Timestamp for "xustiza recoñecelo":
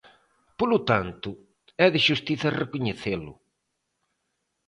2.07-3.33